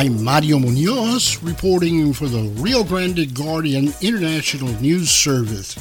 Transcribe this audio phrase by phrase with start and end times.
[0.00, 5.74] I'm Mario Munoz reporting for the Rio Grande Guardian International News Service.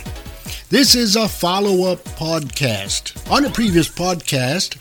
[0.68, 3.32] This is a follow up podcast.
[3.32, 4.76] On a previous podcast,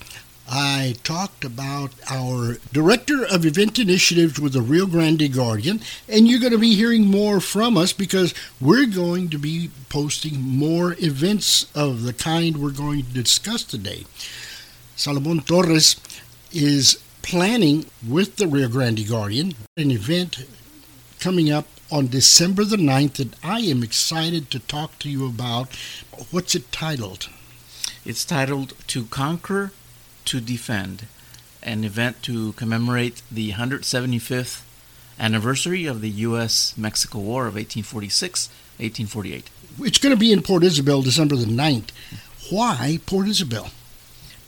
[0.50, 6.40] I talked about our Director of Event Initiatives with the Rio Grande Guardian, and you're
[6.40, 11.70] going to be hearing more from us because we're going to be posting more events
[11.76, 14.04] of the kind we're going to discuss today.
[14.96, 15.94] Salomon Torres
[16.50, 20.44] is planning with the Rio Grande Guardian an event
[21.20, 25.74] coming up on December the 9th that I am excited to talk to you about.
[26.30, 27.28] What's it titled?
[28.04, 29.72] It's titled To Conquer,
[30.26, 31.06] to Defend,
[31.62, 34.62] an event to commemorate the 175th
[35.18, 36.76] anniversary of the U.S.
[36.76, 39.50] Mexico War of 1846 1848.
[39.80, 41.90] It's going to be in Port Isabel December the 9th.
[42.50, 43.70] Why Port Isabel?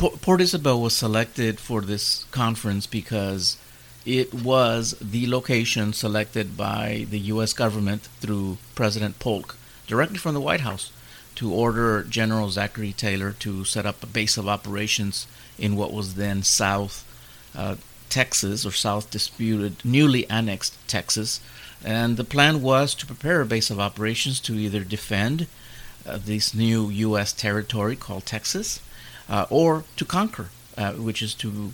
[0.01, 3.59] Port Isabel was selected for this conference because
[4.07, 7.53] it was the location selected by the U.S.
[7.53, 10.91] government through President Polk directly from the White House
[11.35, 15.27] to order General Zachary Taylor to set up a base of operations
[15.59, 17.05] in what was then South
[17.55, 17.77] uh,
[18.09, 21.41] Texas or South disputed, newly annexed Texas.
[21.85, 25.47] And the plan was to prepare a base of operations to either defend
[26.07, 27.35] uh, this new U.S.
[27.35, 28.81] territory called Texas
[29.51, 31.73] or to conquer, uh, which is to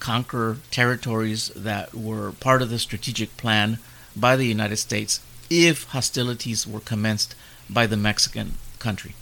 [0.00, 3.78] conquer territories that were part of the strategic plan
[4.16, 7.34] by the United States if hostilities were commenced
[7.70, 9.14] by the Mexican country.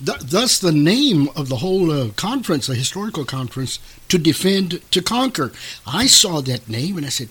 [0.00, 5.52] Thus, the name of the whole uh, conference, the historical conference, to defend, to conquer.
[5.86, 7.28] I saw that name and I said,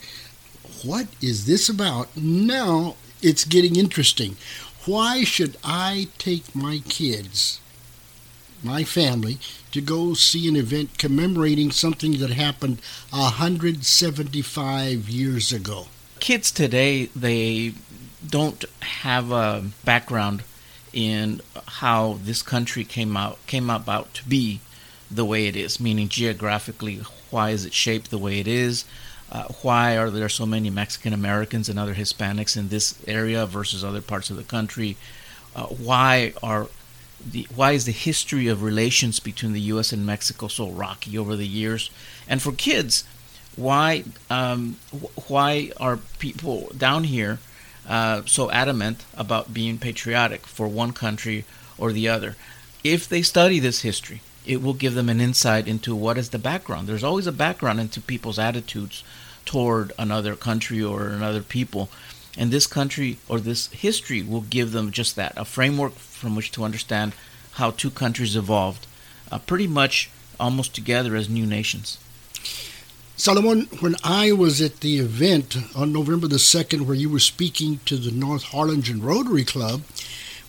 [0.84, 2.16] What is this about?
[2.16, 4.38] Now it's getting interesting.
[4.86, 7.60] Why should I take my kids
[8.64, 9.38] my family,
[9.72, 12.80] to go see an event commemorating something that happened
[13.12, 15.88] 175 years ago.
[16.20, 17.74] Kids today, they
[18.28, 20.44] don't have a background
[20.94, 24.62] in how this country came out came about to be
[25.10, 28.86] the way it is, meaning geographically, why is it shaped the way it is?
[29.32, 33.84] Uh, why are there so many Mexican Americans and other Hispanics in this area versus
[33.84, 34.96] other parts of the country?
[35.56, 36.68] Uh, why are
[37.30, 39.92] the why is the history of relations between the U.S.
[39.92, 41.90] and Mexico so rocky over the years?
[42.28, 43.04] And for kids,
[43.56, 44.78] why um,
[45.28, 47.40] why are people down here
[47.88, 51.46] uh, so adamant about being patriotic for one country
[51.78, 52.36] or the other?
[52.84, 56.40] If they study this history, it will give them an insight into what is the
[56.40, 56.88] background.
[56.88, 59.04] There's always a background into people's attitudes
[59.46, 61.90] toward another country or another people.
[62.38, 66.52] And this country or this history will give them just that a framework from which
[66.54, 67.14] to understand
[67.54, 68.88] how two countries evolved
[69.32, 71.98] uh, pretty much almost together as new nations.
[73.16, 77.80] Solomon, when I was at the event on November the 2nd, where you were speaking
[77.86, 79.84] to the North Harlingen Rotary Club,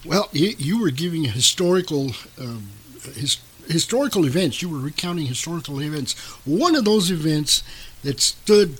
[0.04, 2.68] well, you, were giving historical um,
[3.14, 4.62] his, historical events.
[4.62, 6.14] You were recounting historical events.
[6.44, 7.62] One of those events
[8.02, 8.78] that stood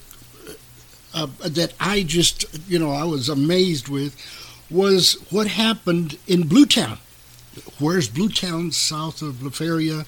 [1.15, 4.15] uh, that I just, you know, I was amazed with
[4.71, 6.99] was what happened in Bluetown.
[7.79, 10.05] Where's Bluetown, south of La Feria,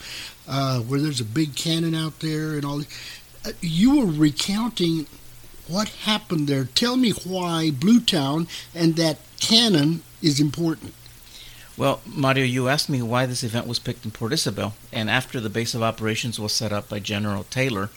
[0.49, 2.81] uh, where there's a big cannon out there and all.
[3.45, 5.07] Uh, you were recounting
[5.69, 6.65] what happened there.
[6.65, 10.95] Tell me why Bluetown and that cannon is important.
[11.77, 15.41] Well, Mario, you asked me why this event was picked in Port Isabel, and after
[15.41, 17.91] the base of operations was set up by General Taylor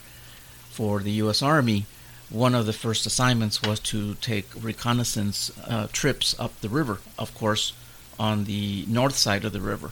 [0.70, 1.41] for the U.S.
[1.41, 1.86] Army,
[2.29, 7.34] one of the first assignments was to take reconnaissance uh, trips up the river, of
[7.34, 7.73] course,
[8.19, 9.91] on the north side of the river.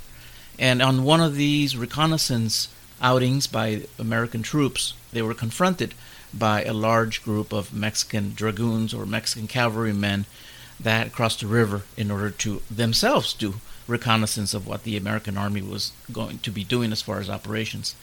[0.59, 2.67] And on one of these reconnaissance
[3.01, 5.93] outings by American troops, they were confronted
[6.33, 10.25] by a large group of Mexican dragoons or Mexican cavalrymen
[10.79, 13.55] that crossed the river in order to themselves do
[13.87, 17.95] reconnaissance of what the American army was going to be doing as far as operations.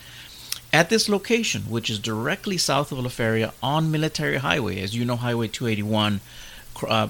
[0.75, 5.05] At this location, which is directly south of La Feria on Military Highway, as you
[5.05, 6.21] know, Highway 281
[6.89, 7.09] uh,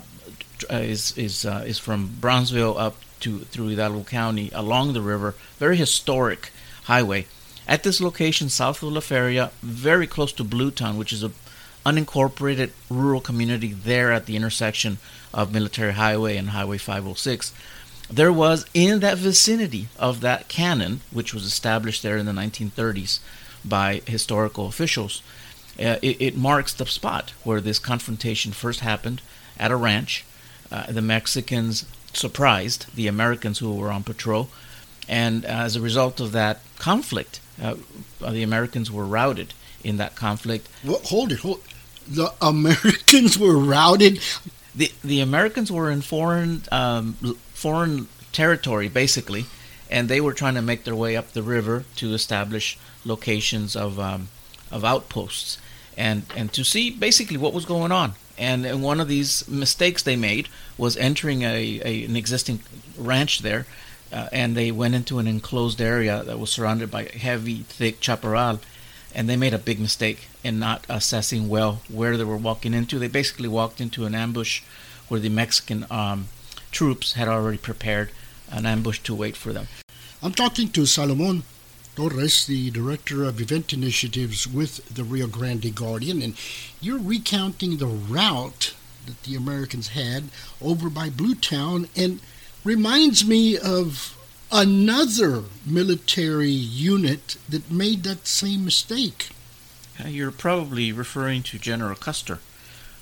[0.68, 5.34] is is uh, is from Brownsville up to through Hidalgo County along the river.
[5.58, 6.52] Very historic
[6.92, 7.24] highway.
[7.66, 11.32] At this location, south of La Feria, very close to Bluetown, which is a
[11.86, 14.98] unincorporated rural community there at the intersection
[15.32, 17.54] of Military Highway and Highway 506.
[18.10, 23.20] There was in that vicinity of that cannon, which was established there in the 1930s,
[23.64, 25.22] by historical officials.
[25.78, 29.20] Uh, it, it, marks the spot where this confrontation first happened
[29.58, 30.24] at a ranch.
[30.70, 34.48] Uh, the Mexicans surprised the Americans who were on patrol,
[35.08, 37.74] and as a result of that conflict, uh,
[38.20, 39.52] the Americans were routed
[39.82, 40.68] in that conflict.
[40.84, 41.60] Well, hold it, hold.
[42.06, 44.20] The Americans were routed.
[44.74, 47.14] The the Americans were in foreign um,
[47.52, 49.46] foreign territory basically,
[49.94, 54.00] and they were trying to make their way up the river to establish locations of
[54.00, 54.28] um,
[54.72, 55.58] of outposts
[55.96, 58.14] and and to see basically what was going on.
[58.36, 62.58] And, and one of these mistakes they made was entering a, a an existing
[62.98, 63.66] ranch there,
[64.12, 68.58] uh, and they went into an enclosed area that was surrounded by heavy, thick chaparral,
[69.14, 72.98] and they made a big mistake in not assessing well where they were walking into.
[72.98, 74.62] They basically walked into an ambush
[75.06, 76.26] where the Mexican um,
[76.72, 78.10] troops had already prepared
[78.50, 79.68] an ambush to wait for them.
[80.24, 81.42] I'm talking to Salomon
[81.96, 86.34] Torres, the Director of Event Initiatives with the Rio Grande Guardian, and
[86.80, 88.72] you're recounting the route
[89.04, 90.30] that the Americans had
[90.62, 92.20] over by Bluetown and
[92.64, 94.16] reminds me of
[94.50, 99.28] another military unit that made that same mistake.
[100.02, 102.38] Uh, you're probably referring to General Custer,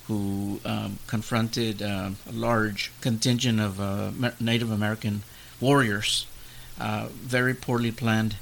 [0.08, 4.10] who um, confronted uh, a large contingent of uh,
[4.40, 5.22] Native American
[5.60, 6.26] warriors.
[6.78, 8.36] Very poorly planned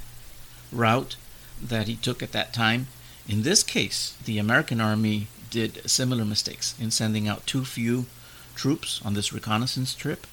[0.71, 1.15] route
[1.61, 2.87] that he took at that time.
[3.27, 8.05] In this case, the American Army did similar mistakes in sending out too few
[8.55, 10.25] troops on this reconnaissance trip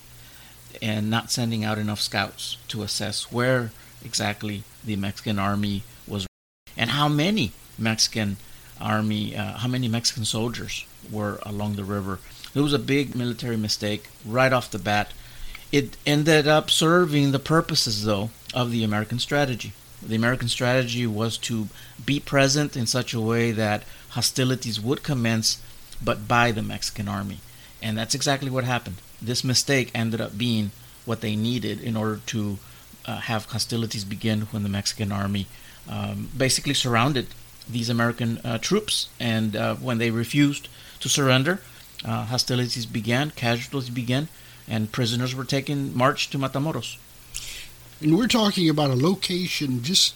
[0.80, 3.72] and not sending out enough scouts to assess where
[4.04, 6.26] exactly the Mexican army was
[6.76, 8.36] and how many Mexican
[8.80, 12.20] army, uh, how many Mexican soldiers were along the river.
[12.54, 15.12] It was a big military mistake right off the bat.
[15.70, 19.72] It ended up serving the purposes, though, of the American strategy.
[20.02, 21.68] The American strategy was to
[22.04, 25.60] be present in such a way that hostilities would commence,
[26.02, 27.40] but by the Mexican army.
[27.82, 28.96] And that's exactly what happened.
[29.20, 30.70] This mistake ended up being
[31.04, 32.58] what they needed in order to
[33.06, 35.46] uh, have hostilities begin when the Mexican army
[35.88, 37.26] um, basically surrounded
[37.68, 39.08] these American uh, troops.
[39.20, 40.68] And uh, when they refused
[41.00, 41.60] to surrender,
[42.04, 44.28] uh, hostilities began, casualties began,
[44.68, 46.96] and prisoners were taken, marched to Matamoros.
[48.00, 50.14] And we're talking about a location just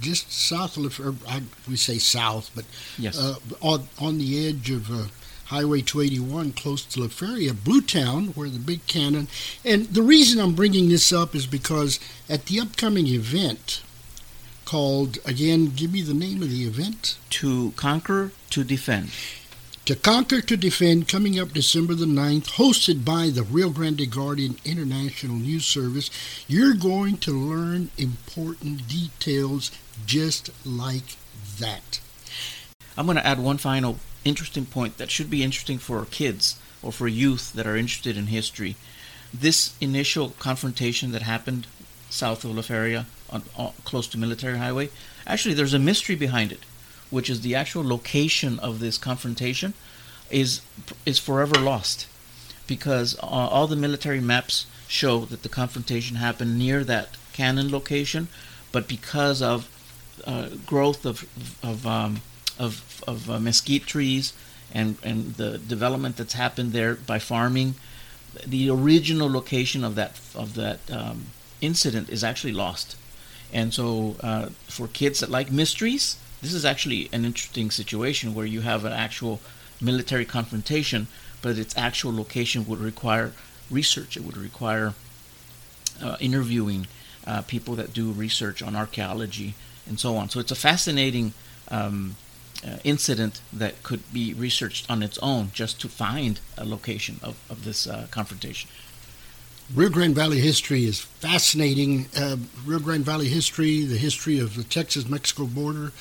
[0.00, 2.64] just south of, or I, we say south, but
[2.98, 3.18] yes.
[3.18, 5.04] uh, on, on the edge of uh,
[5.46, 9.28] Highway 281, close to La Feria, Blue Town, where the big cannon.
[9.64, 13.82] And the reason I'm bringing this up is because at the upcoming event
[14.64, 17.16] called, again, give me the name of the event.
[17.30, 19.10] To Conquer, to Defend.
[19.88, 24.58] To Conquer to Defend, coming up December the 9th, hosted by the Rio Grande Guardian
[24.62, 26.10] International News Service,
[26.46, 29.70] you're going to learn important details
[30.04, 31.16] just like
[31.58, 32.00] that.
[32.98, 36.92] I'm going to add one final interesting point that should be interesting for kids or
[36.92, 38.76] for youth that are interested in history.
[39.32, 41.66] This initial confrontation that happened
[42.10, 44.90] south of La Feria, on, on, close to Military Highway,
[45.26, 46.60] actually, there's a mystery behind it
[47.10, 49.74] which is the actual location of this confrontation,
[50.30, 50.60] is
[51.06, 52.06] is forever lost,
[52.66, 58.28] because uh, all the military maps show that the confrontation happened near that cannon location,
[58.72, 59.68] but because of
[60.26, 61.26] uh, growth of
[61.62, 62.20] of um,
[62.58, 64.32] of, of uh, mesquite trees
[64.72, 67.74] and and the development that's happened there by farming,
[68.46, 71.26] the original location of that of that um,
[71.60, 72.96] incident is actually lost,
[73.52, 78.46] and so uh, for kids that like mysteries, this is actually an interesting situation where
[78.46, 79.40] you have an actual
[79.80, 81.08] military confrontation,
[81.42, 83.32] but its actual location would require
[83.70, 84.16] research.
[84.16, 84.94] It would require
[86.02, 86.86] uh, interviewing
[87.26, 89.54] uh, people that do research on archaeology
[89.86, 90.28] and so on.
[90.28, 91.32] So it's a fascinating
[91.70, 92.16] um,
[92.66, 97.36] uh, incident that could be researched on its own just to find a location of,
[97.50, 98.70] of this uh, confrontation.
[99.74, 102.06] Rio Grande Valley history is fascinating.
[102.16, 105.92] Uh, Rio Grande Valley history, the history of the Texas Mexico border,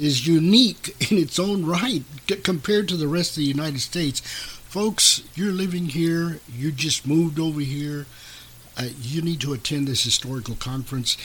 [0.00, 2.02] is unique in its own right
[2.42, 4.20] compared to the rest of the United States.
[4.20, 8.06] Folks, you're living here, you just moved over here,
[8.76, 11.16] uh, you need to attend this historical conference.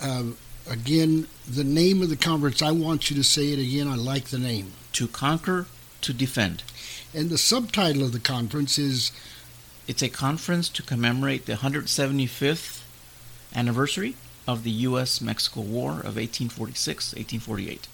[0.00, 0.24] Uh,
[0.70, 3.88] again, the name of the conference, I want you to say it again.
[3.88, 4.72] I like the name.
[4.92, 5.66] To Conquer,
[6.02, 6.62] to Defend.
[7.12, 9.10] And the subtitle of the conference is
[9.86, 12.80] It's a conference to commemorate the 175th
[13.54, 14.14] anniversary
[14.46, 15.20] of the U.S.
[15.20, 17.88] Mexico War of 1846 1848.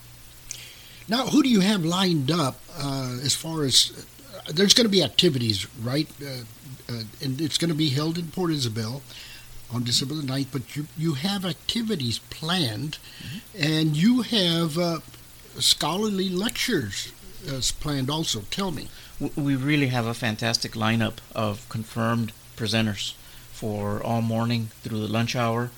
[1.11, 3.91] Now, who do you have lined up uh, as far as
[4.37, 6.09] uh, there's going to be activities, right?
[6.23, 6.45] Uh,
[6.89, 9.03] uh, and it's going to be held in Port Isabel
[9.75, 13.39] on December the 9th, but you, you have activities planned mm-hmm.
[13.61, 15.01] and you have uh,
[15.59, 17.13] scholarly lectures
[17.49, 18.43] uh, planned also.
[18.53, 18.87] Tell me.
[19.35, 23.15] We really have a fantastic lineup of confirmed presenters
[23.51, 25.73] for all morning through the lunch hour.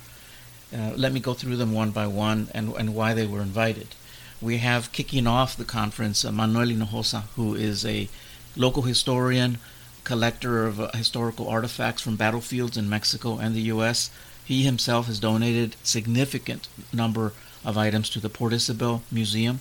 [0.70, 3.94] let me go through them one by one and, and why they were invited.
[4.42, 8.08] We have kicking off the conference uh, Manuel Hinojosa, who is a
[8.56, 9.58] local historian,
[10.02, 14.10] collector of uh, historical artifacts from battlefields in Mexico and the U.S.
[14.44, 17.32] He himself has donated significant number
[17.64, 19.60] of items to the Port Isabel Museum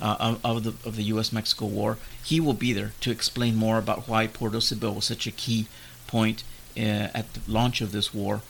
[0.00, 1.98] uh, of, the of the U.S.-Mexico War.
[2.22, 5.66] He will be there to explain more about why Port Isabel was such a key
[6.06, 6.44] point
[6.76, 8.42] uh, at the launch of this war.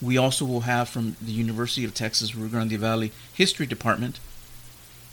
[0.00, 4.20] We also will have from the University of Texas Rio Grande Valley History Department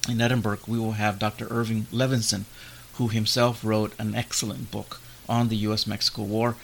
[0.09, 0.59] in Edinburg.
[0.67, 1.47] We will have Dr.
[1.49, 2.43] Irving Levinson,
[2.93, 6.55] who himself wrote an excellent book on the U.S.-Mexico War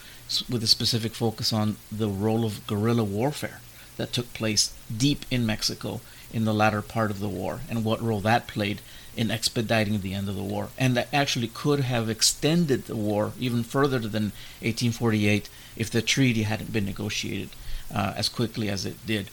[0.49, 3.59] with a specific focus on the role of guerrilla warfare
[3.97, 6.01] that took place deep in Mexico
[6.33, 8.81] in the latter part of the war and what role that played
[9.17, 10.69] in expediting the end of the war.
[10.77, 14.31] And that actually could have extended the war even further than
[14.61, 17.49] 1848 if the treaty hadn't been negotiated
[17.93, 19.29] uh, as quickly as it did.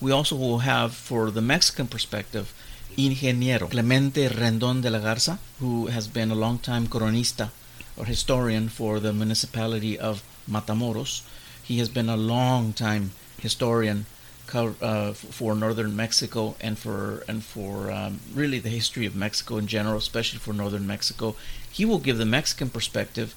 [0.00, 2.54] We also will have, for the Mexican perspective,
[2.96, 7.50] Ingeniero Clemente Rendon de la Garza, who has been a long-time coronista
[7.98, 11.22] or historian for the municipality of Matamoros.
[11.62, 14.06] He has been a long time historian
[14.54, 19.66] uh, for northern Mexico and for and for um, really the history of Mexico in
[19.66, 21.36] general, especially for northern Mexico.
[21.70, 23.34] He will give the Mexican perspective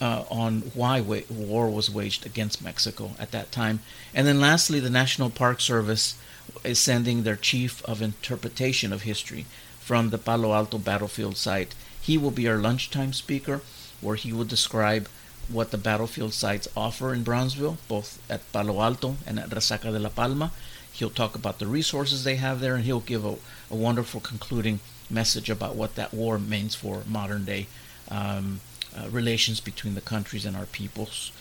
[0.00, 3.80] uh, on why wa- war was waged against Mexico at that time.
[4.14, 6.16] And then lastly, the National Park Service
[6.64, 9.46] is sending their chief of interpretation of history
[9.80, 11.74] from the Palo Alto battlefield site.
[12.00, 13.60] He will be our lunchtime speaker
[14.00, 15.08] where he will describe
[15.48, 19.98] what the battlefield sites offer in Brownsville, both at Palo Alto and at Resaca de
[19.98, 20.52] la Palma.
[20.92, 23.36] He'll talk about the resources they have there, and he'll give a,
[23.70, 27.66] a wonderful concluding message about what that war means for modern day
[28.10, 28.60] um,
[28.98, 31.32] uh, relations between the countries and our peoples.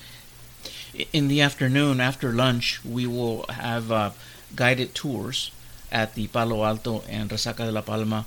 [1.13, 4.11] In the afternoon, after lunch, we will have uh,
[4.55, 5.51] guided tours
[5.91, 8.25] at the Palo Alto and Resaca de la Palma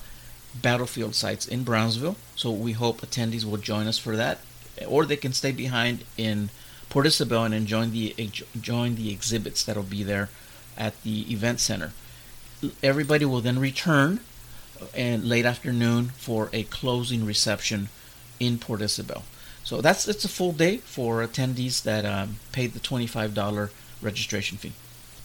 [0.55, 2.17] battlefield sites in Brownsville.
[2.37, 4.41] So we hope attendees will join us for that,
[4.87, 6.51] or they can stay behind in
[6.89, 8.15] Port Isabel and join the
[8.61, 10.29] join the exhibits that'll be there
[10.77, 11.93] at the event center.
[12.83, 14.21] Everybody will then return
[14.95, 17.89] in late afternoon for a closing reception
[18.41, 19.23] in Port Isabel.
[19.63, 23.71] So that's it's a full day for attendees that um, paid the twenty-five dollar
[24.03, 24.73] registration fee.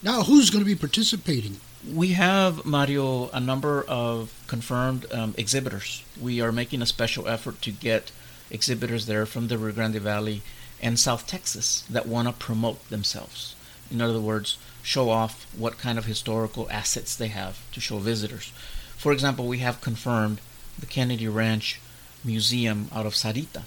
[0.04, 1.58] Now, who's going to be participating?
[1.92, 6.04] We have, Mario, a number of confirmed um, exhibitors.
[6.20, 8.12] We are making a special effort to get
[8.52, 10.42] exhibitors there from the Rio Grande Valley
[10.82, 13.56] and South Texas that want to promote themselves.
[13.90, 18.52] In other words, show off what kind of historical assets they have to show visitors.
[18.98, 20.42] For example, we have confirmed
[20.78, 21.80] the Kenedy Ranch
[22.25, 23.63] Museum out of Sarita.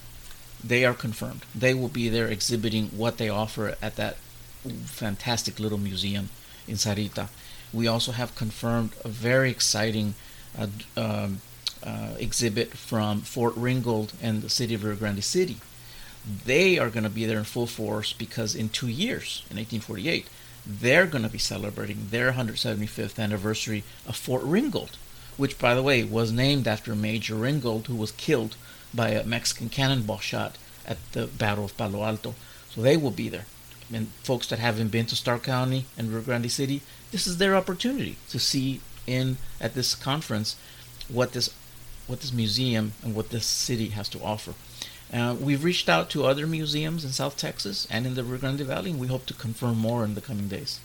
[0.62, 1.44] They are confirmed.
[1.54, 4.16] They will be there exhibiting what they offer at that
[4.84, 6.30] fantastic little museum
[6.66, 7.28] in Sarita.
[7.72, 10.14] We also have confirmed a very exciting
[10.58, 11.40] uh, um,
[11.84, 15.58] uh, exhibit from Fort Ringgold and the city of Rio Grande City.
[16.44, 20.26] They are going to be there in full force because in two years, in 1848,
[20.66, 24.96] they're going to be celebrating their 175th anniversary of Fort Ringgold,
[25.38, 28.56] which, by the way, was named after Major Ringgold, who was killed
[28.92, 32.34] by a Mexican cannonball shot at the Battle of Palo Alto.
[32.68, 33.46] So they will be there
[33.92, 37.56] and folks that haven't been to Starr County and Rio Grande City, this is their
[37.56, 40.56] opportunity to see in at this conference
[41.08, 41.54] what this
[42.06, 44.54] what this museum and what this city has to offer.
[45.12, 48.60] Uh, we've reached out to other museums in South Texas and in the Rio Grande
[48.60, 50.80] Valley, and we hope to confirm more in the coming days.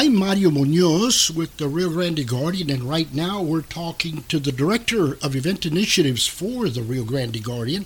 [0.00, 4.52] I'm Mario Munoz with the Rio Grande Guardian, and right now we're talking to the
[4.52, 7.84] Director of Event Initiatives for the Rio Grande Guardian.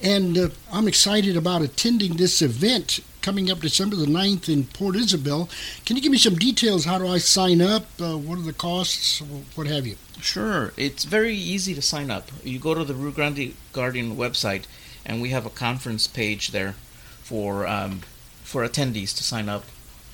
[0.00, 4.96] And uh, I'm excited about attending this event coming up December the 9th in Port
[4.96, 5.50] Isabel.
[5.84, 6.86] Can you give me some details?
[6.86, 7.84] How do I sign up?
[8.00, 9.20] Uh, what are the costs?
[9.54, 9.96] What have you?
[10.22, 10.72] Sure.
[10.78, 12.30] It's very easy to sign up.
[12.42, 14.64] You go to the Rio Grande Guardian website,
[15.04, 16.76] and we have a conference page there
[17.22, 18.00] for um,
[18.42, 19.64] for attendees to sign up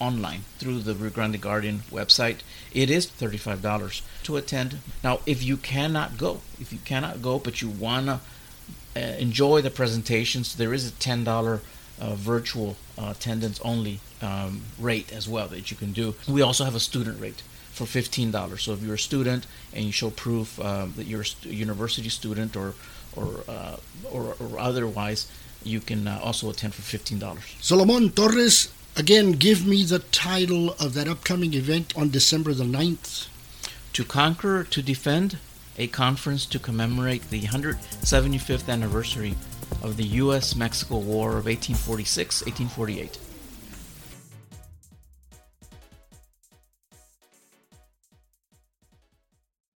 [0.01, 2.39] online through the Rio Grande Guardian website.
[2.73, 4.79] It is $35 to attend.
[5.03, 8.21] Now, if you cannot go, if you cannot go, but you want to
[8.97, 11.61] uh, enjoy the presentations, there is a $10
[12.01, 16.15] uh, virtual uh, attendance only um, rate as well that you can do.
[16.29, 18.61] We also have a student rate for $15.
[18.61, 22.57] So if you're a student and you show proof um, that you're a university student
[22.57, 22.75] or
[23.17, 23.77] or, uh,
[24.13, 25.31] or, or otherwise,
[25.65, 27.39] you can uh, also attend for $15.
[27.63, 33.29] Solomon Torres, again, give me the title of that upcoming event on December the 9th.
[33.93, 35.39] To Conquer, to Defend,
[35.79, 39.37] a conference to commemorate the 175th anniversary
[39.83, 40.57] of the U.S.
[40.57, 43.19] Mexico War of 1846 1848.